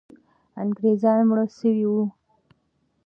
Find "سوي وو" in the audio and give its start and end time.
1.57-2.03